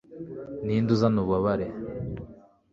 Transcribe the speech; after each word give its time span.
ninde 0.65 0.89
uzana 0.95 1.17
ububabare 1.21 1.67